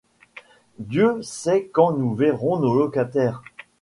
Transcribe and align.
Dieu 0.79 1.21
sait 1.21 1.67
quand 1.71 1.91
nous 1.93 2.15
verrons 2.15 2.57
nos 2.57 2.73
locataires! 2.75 3.43